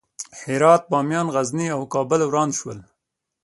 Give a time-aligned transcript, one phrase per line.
[0.45, 2.79] هرات، بامیان، غزني او کابل وران شول.